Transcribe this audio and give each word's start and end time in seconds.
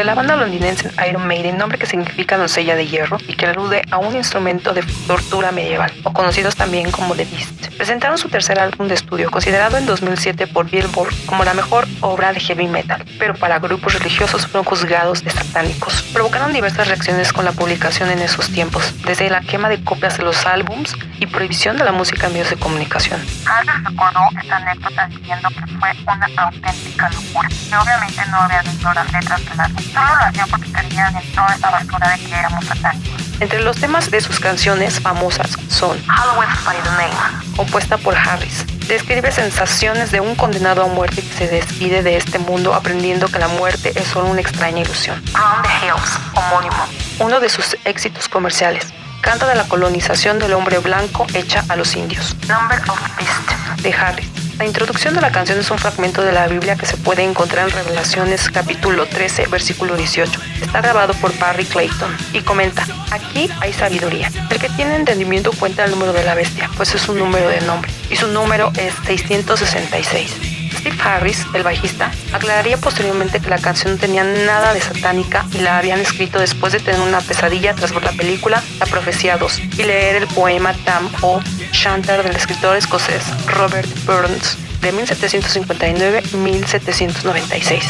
de 0.00 0.06
la 0.06 0.14
banda 0.14 0.34
londinense 0.34 0.90
Iron 1.10 1.26
Maiden, 1.26 1.58
nombre 1.58 1.76
que 1.76 1.84
significa 1.84 2.38
doncella 2.38 2.74
de 2.74 2.86
hierro 2.86 3.18
y 3.28 3.34
que 3.34 3.44
alude 3.44 3.82
a 3.90 3.98
un 3.98 4.16
instrumento 4.16 4.72
de 4.72 4.82
tortura 5.06 5.52
medieval, 5.52 5.92
o 6.04 6.12
conocidos 6.14 6.56
también 6.56 6.90
como 6.90 7.14
The 7.14 7.26
Beast. 7.26 7.66
Presentaron 7.76 8.16
su 8.16 8.30
tercer 8.30 8.58
álbum 8.58 8.88
de 8.88 8.94
estudio, 8.94 9.30
considerado 9.30 9.76
en 9.76 9.84
2007 9.84 10.46
por 10.46 10.70
Billboard 10.70 11.12
como 11.26 11.44
la 11.44 11.52
mejor 11.52 11.86
obra 12.00 12.32
de 12.32 12.40
heavy 12.40 12.66
metal, 12.66 13.04
pero 13.18 13.34
para 13.34 13.58
grupos 13.58 13.92
religiosos 13.92 14.46
fueron 14.46 14.64
juzgados 14.64 15.22
de 15.22 15.32
satánicos. 15.32 16.02
Provocaron 16.14 16.54
diversas 16.54 16.88
reacciones 16.88 17.34
con 17.34 17.44
la 17.44 17.52
publicación 17.52 18.10
en 18.10 18.20
esos 18.20 18.48
tiempos, 18.48 18.94
desde 19.04 19.28
la 19.28 19.42
quema 19.42 19.68
de 19.68 19.84
copias 19.84 20.16
de 20.16 20.24
los 20.24 20.46
álbums 20.46 20.96
y 21.18 21.26
prohibición 21.26 21.76
de 21.76 21.84
la 21.84 21.92
música 21.92 22.28
en 22.28 22.32
medios 22.32 22.48
de 22.48 22.56
comunicación. 22.56 23.20
Harris 23.44 23.84
recordó 23.84 24.20
esta 24.40 24.56
anécdota 24.56 25.06
diciendo 25.08 25.48
que 25.50 25.78
fue 25.78 25.90
una 26.06 26.42
auténtica 26.42 27.10
locura, 27.10 27.48
que 27.48 27.76
obviamente 27.76 28.22
no 28.30 28.36
había 28.38 28.62
las 28.62 29.12
letras 29.12 29.44
del 29.44 29.60
álbum, 29.60 29.89
solo 29.92 30.06
lo 30.16 30.24
hacían 30.26 30.48
porque 30.50 30.72
creían 30.72 31.16
en 31.16 31.32
toda 31.32 31.54
esa 31.54 31.70
basura 31.70 32.10
de 32.10 32.18
que 32.24 32.34
éramos 32.34 32.64
satánicos. 32.64 33.20
Entre 33.40 33.60
los 33.62 33.76
temas 33.76 34.10
de 34.10 34.20
sus 34.20 34.38
canciones 34.38 35.00
famosas 35.00 35.56
son 35.68 35.98
Halloween 36.06 36.48
by 36.64 36.76
the 36.76 36.90
Name, 36.90 37.56
compuesta 37.56 37.96
por 37.96 38.16
Harris. 38.16 38.66
Describe 38.86 39.30
sensaciones 39.30 40.10
de 40.10 40.20
un 40.20 40.34
condenado 40.34 40.82
a 40.82 40.88
muerte 40.88 41.22
que 41.22 41.32
se 41.34 41.48
despide 41.48 42.02
de 42.02 42.16
este 42.16 42.38
mundo 42.38 42.74
aprendiendo 42.74 43.28
que 43.28 43.38
la 43.38 43.48
muerte 43.48 43.92
es 43.94 44.06
solo 44.08 44.28
una 44.28 44.40
extraña 44.40 44.80
ilusión. 44.82 45.22
Round 45.32 45.62
the 45.62 45.86
Hills, 45.86 46.18
homónimo. 46.34 46.86
Uno 47.20 47.40
de 47.40 47.48
sus 47.48 47.76
éxitos 47.84 48.28
comerciales. 48.28 48.92
Canta 49.20 49.46
de 49.46 49.54
la 49.54 49.64
colonización 49.64 50.38
del 50.38 50.54
hombre 50.54 50.78
blanco 50.78 51.26
hecha 51.34 51.64
a 51.68 51.76
los 51.76 51.94
indios. 51.94 52.34
Number 52.48 52.80
of 52.88 53.00
Beast, 53.16 53.82
de 53.82 53.92
Harris. 53.92 54.39
La 54.60 54.66
introducción 54.66 55.14
de 55.14 55.22
la 55.22 55.32
canción 55.32 55.58
es 55.58 55.70
un 55.70 55.78
fragmento 55.78 56.20
de 56.20 56.32
la 56.32 56.46
Biblia 56.46 56.76
que 56.76 56.84
se 56.84 56.98
puede 56.98 57.24
encontrar 57.24 57.66
en 57.66 57.74
Revelaciones 57.74 58.50
capítulo 58.50 59.06
13, 59.06 59.46
versículo 59.46 59.96
18. 59.96 60.38
Está 60.60 60.82
grabado 60.82 61.14
por 61.14 61.34
Barry 61.38 61.64
Clayton 61.64 62.14
y 62.34 62.42
comenta, 62.42 62.86
aquí 63.10 63.50
hay 63.60 63.72
sabiduría. 63.72 64.30
El 64.50 64.58
que 64.58 64.68
tiene 64.68 64.96
entendimiento 64.96 65.50
cuenta 65.58 65.86
el 65.86 65.92
número 65.92 66.12
de 66.12 66.24
la 66.24 66.34
bestia, 66.34 66.68
pues 66.76 66.94
es 66.94 67.08
un 67.08 67.18
número 67.18 67.48
de 67.48 67.62
nombre, 67.62 67.90
y 68.10 68.16
su 68.16 68.28
número 68.28 68.70
es 68.76 68.92
666. 69.06 70.49
Steve 70.80 70.96
Harris, 71.04 71.46
el 71.52 71.62
bajista, 71.62 72.10
aclararía 72.32 72.78
posteriormente 72.78 73.38
que 73.38 73.50
la 73.50 73.58
canción 73.58 73.92
no 73.92 73.98
tenía 73.98 74.24
nada 74.24 74.72
de 74.72 74.80
satánica 74.80 75.44
y 75.52 75.58
la 75.58 75.76
habían 75.76 76.00
escrito 76.00 76.38
después 76.38 76.72
de 76.72 76.80
tener 76.80 77.00
una 77.00 77.20
pesadilla 77.20 77.74
tras 77.74 77.92
ver 77.92 78.02
la 78.02 78.12
película 78.12 78.62
La 78.78 78.86
Profecía 78.86 79.36
2 79.36 79.58
y 79.76 79.84
leer 79.84 80.16
el 80.16 80.26
poema 80.28 80.72
Tam 80.84 81.10
o 81.20 81.42
Shantar 81.72 82.22
del 82.22 82.34
escritor 82.34 82.76
escocés 82.76 83.26
Robert 83.46 83.90
Burns 84.06 84.56
de 84.80 84.94
1759-1796. 84.94 87.82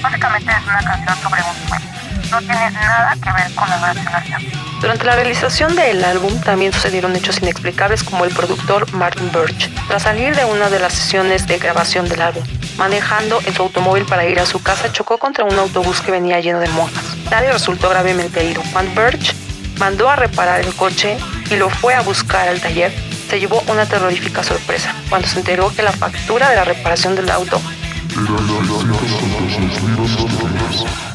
Básicamente 0.00 0.50
es 0.50 0.64
una 0.64 0.82
canción 0.82 1.18
sobre 1.22 1.42
un 1.42 1.54
sueño. 1.68 1.84
No 2.30 2.38
tiene 2.38 2.70
nada 2.70 3.14
que 3.22 3.30
ver 3.30 3.54
con 3.54 3.68
la 3.68 3.76
vacunación. 3.76 4.67
Durante 4.80 5.04
la 5.04 5.16
realización 5.16 5.74
del 5.74 6.04
álbum 6.04 6.40
también 6.40 6.72
sucedieron 6.72 7.16
hechos 7.16 7.42
inexplicables 7.42 8.04
como 8.04 8.24
el 8.24 8.32
productor 8.32 8.90
Martin 8.92 9.30
Birch, 9.32 9.68
tras 9.88 10.02
salir 10.04 10.36
de 10.36 10.44
una 10.44 10.70
de 10.70 10.78
las 10.78 10.92
sesiones 10.92 11.48
de 11.48 11.58
grabación 11.58 12.08
del 12.08 12.22
álbum, 12.22 12.44
manejando 12.76 13.40
en 13.44 13.54
su 13.54 13.62
automóvil 13.62 14.04
para 14.04 14.26
ir 14.26 14.38
a 14.38 14.46
su 14.46 14.62
casa, 14.62 14.92
chocó 14.92 15.18
contra 15.18 15.44
un 15.44 15.58
autobús 15.58 16.00
que 16.00 16.12
venía 16.12 16.38
lleno 16.38 16.60
de 16.60 16.68
monjas. 16.68 17.04
Nadie 17.28 17.50
resultó 17.50 17.88
gravemente 17.88 18.40
herido. 18.40 18.62
Cuando 18.72 19.02
Birch 19.02 19.34
mandó 19.78 20.08
a 20.08 20.16
reparar 20.16 20.60
el 20.60 20.72
coche 20.74 21.16
y 21.50 21.56
lo 21.56 21.70
fue 21.70 21.94
a 21.94 22.02
buscar 22.02 22.48
al 22.48 22.60
taller, 22.60 22.92
se 23.28 23.40
llevó 23.40 23.62
una 23.66 23.84
terrorífica 23.84 24.44
sorpresa 24.44 24.94
cuando 25.08 25.26
se 25.26 25.38
enteró 25.38 25.74
que 25.74 25.82
la 25.82 25.92
factura 25.92 26.50
de 26.50 26.56
la 26.56 26.64
reparación 26.64 27.16
del 27.16 27.30
auto 27.30 27.60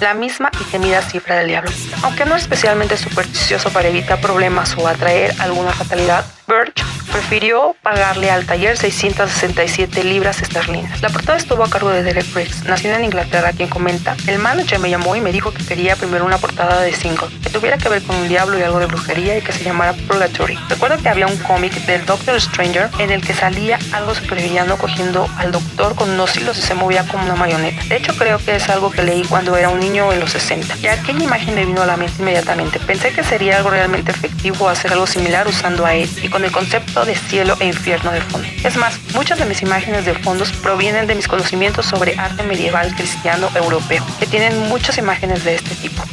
la 0.02 0.14
misma 0.14 0.52
y 0.60 0.64
temida 0.66 1.02
cifra 1.02 1.38
del 1.38 1.48
diablo. 1.48 1.72
Aunque 2.04 2.26
no 2.26 2.36
es 2.36 2.44
especialmente 2.44 2.98
supersticioso 2.98 3.70
para 3.70 3.88
evitar 3.88 4.20
problemas 4.20 4.76
o 4.78 4.88
atraer 4.88 5.34
alguna 5.40 5.72
fatalidad, 5.72 6.26
Birch 6.48 6.93
prefirió 7.14 7.76
pagarle 7.84 8.32
al 8.32 8.46
taller 8.48 8.76
667 8.76 10.04
libras 10.04 10.42
esterlinas. 10.42 11.00
La 11.04 11.10
portada 11.10 11.38
estuvo 11.38 11.64
a 11.64 11.70
cargo 11.70 11.90
de 11.90 12.02
Derek 12.02 12.34
Briggs, 12.34 12.64
nacido 12.64 12.96
en 12.96 13.06
Inglaterra, 13.06 13.52
quien 13.54 13.70
comenta, 13.70 14.18
el 14.26 14.40
manager 14.40 14.80
me 14.80 14.90
llamó 14.90 15.16
y 15.16 15.22
me 15.22 15.32
dijo 15.32 15.54
que 15.54 15.64
quería 15.64 15.96
primero 15.96 16.26
una 16.26 16.40
portada 16.40 16.82
de 16.82 16.92
single, 16.92 17.28
que 17.44 17.52
tuviera 17.52 17.78
que 17.78 17.88
ver 17.88 18.02
con 18.02 18.16
un 18.16 18.28
diablo 18.28 18.58
y 18.58 18.64
algo 18.64 18.80
de 18.80 18.88
brujería 18.88 19.38
y 19.38 19.42
que 19.42 19.52
se 19.52 19.64
llamara 19.64 19.94
Purgatory. 19.94 20.58
Recuerdo 20.70 20.98
que 20.98 21.10
había 21.10 21.28
un 21.28 21.38
cómic 21.38 21.74
del 21.86 22.04
Doctor 22.06 22.42
Stranger 22.42 22.90
en 22.98 23.12
el 23.12 23.22
que 23.22 23.34
salía 23.34 23.78
algo 23.92 24.16
supervillano 24.16 24.78
cogiendo 24.78 25.30
al 25.38 25.52
doctor 25.52 25.94
con 25.96 26.10
unos 26.10 26.36
hilos 26.36 26.58
y 26.58 26.62
se 26.62 26.74
movía 26.74 27.06
como 27.08 27.26
una 27.26 27.36
marioneta. 27.36 27.84
De 27.86 27.98
hecho, 27.98 28.16
creo 28.18 28.40
que 28.40 28.56
es 28.56 28.68
algo 28.70 28.90
que 28.90 29.04
leí 29.04 29.24
cuando 29.24 29.56
era 29.56 29.70
un 29.70 29.80
niño 29.80 30.12
en 30.12 30.20
los 30.20 30.32
60. 30.32 30.78
Y 30.78 30.88
aquella 30.88 31.24
imagen 31.24 31.54
me 31.54 31.66
vino 31.66 31.84
a 31.84 31.86
la 31.86 31.96
mente 31.96 32.16
inmediatamente. 32.20 32.80
Pensé 32.80 33.12
que 33.12 33.24
sería 33.24 33.58
algo 33.58 33.70
realmente 33.70 34.12
efectivo 34.12 34.68
hacer 34.68 34.92
algo 34.94 35.06
similar 35.06 35.48
usando 35.48 35.86
a 35.86 35.94
él 35.94 36.10
y 36.24 36.30
con 36.30 36.44
el 36.44 36.52
concepto 36.52 37.03
de 37.06 37.16
cielo 37.16 37.56
e 37.60 37.68
infierno 37.68 38.12
de 38.12 38.22
fondo. 38.22 38.48
Es 38.64 38.78
más, 38.78 39.00
muchas 39.14 39.40
de 39.40 39.46
mis 39.46 39.62
imágenes 39.62 40.06
de 40.06 40.14
fondos 40.14 40.52
provienen 40.52 41.08
de 41.08 41.16
mis 41.16 41.28
conocimientos 41.28 41.86
sobre 41.86 42.18
arte 42.18 42.44
medieval 42.44 42.94
cristiano 42.96 43.50
europeo, 43.56 44.06
que 44.20 44.26
tienen 44.26 44.58
muchas 44.70 44.98
imágenes 44.98 45.44
de 45.44 45.56
este 45.56 45.76
tipo. 45.76 46.04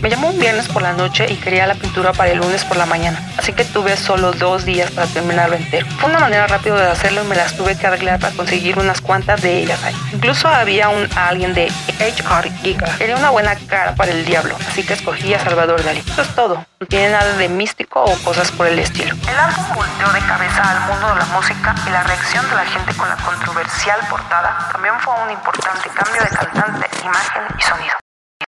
Me 0.00 0.10
llamó 0.10 0.30
un 0.30 0.38
viernes 0.38 0.68
por 0.68 0.82
la 0.82 0.92
noche 0.92 1.26
y 1.30 1.36
quería 1.36 1.66
la 1.66 1.74
pintura 1.74 2.12
para 2.12 2.30
el 2.30 2.38
lunes 2.38 2.64
por 2.64 2.76
la 2.76 2.86
mañana, 2.86 3.20
así 3.36 3.52
que 3.52 3.64
tuve 3.64 3.96
solo 3.96 4.32
dos 4.32 4.64
días 4.64 4.90
para 4.90 5.06
terminarlo 5.06 5.56
entero. 5.56 5.86
Fue 5.98 6.10
una 6.10 6.18
manera 6.18 6.46
rápida 6.46 6.76
de 6.76 6.90
hacerlo 6.90 7.22
y 7.24 7.26
me 7.26 7.36
las 7.36 7.56
tuve 7.56 7.76
que 7.76 7.86
arreglar 7.86 8.18
para 8.18 8.34
conseguir 8.34 8.78
unas 8.78 9.00
cuantas 9.00 9.40
de 9.42 9.58
ellas 9.58 9.82
ahí. 9.84 9.94
Incluso 10.12 10.48
había 10.48 10.88
un 10.88 11.08
alguien 11.16 11.54
de 11.54 11.66
HR 11.98 12.50
Giga. 12.62 12.96
Quería 12.98 13.16
una 13.16 13.30
buena 13.30 13.54
cara 13.66 13.94
para 13.94 14.12
el 14.12 14.24
diablo, 14.24 14.56
así 14.68 14.82
que 14.82 14.94
escogí 14.94 15.34
a 15.34 15.40
Salvador 15.40 15.82
Dalí. 15.84 16.00
Eso 16.00 16.22
es 16.22 16.34
todo. 16.34 16.64
No 16.80 16.86
tiene 16.86 17.10
nada 17.10 17.36
de 17.36 17.48
místico 17.48 18.04
o 18.04 18.14
cosas 18.18 18.50
por 18.52 18.66
el 18.66 18.78
estilo. 18.78 19.16
El 19.38 19.44
álbum 19.44 19.72
volteó 19.72 20.08
de 20.10 20.20
cabeza 20.26 20.68
al 20.68 20.80
mundo 20.88 21.14
de 21.14 21.20
la 21.20 21.26
música 21.26 21.72
y 21.86 21.90
la 21.90 22.02
reacción 22.02 22.44
de 22.50 22.56
la 22.56 22.64
gente 22.64 22.92
con 22.96 23.08
la 23.08 23.14
controversial 23.14 24.00
portada 24.10 24.68
también 24.72 24.98
fue 24.98 25.14
un 25.14 25.30
importante 25.30 25.88
cambio 25.90 26.22
de 26.24 26.28
cantante, 26.28 26.88
imagen 27.04 27.42
y 27.56 27.62
sonido. 27.62 28.07